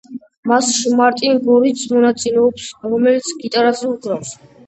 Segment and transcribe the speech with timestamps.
[0.51, 4.35] მასში მარტინ გორიც მონაწილეობს, რომელიც გიტარაზე უკრავს.